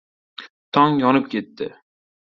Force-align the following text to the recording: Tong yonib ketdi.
Tong 0.77 0.97
yonib 1.03 1.31
ketdi. 1.35 1.69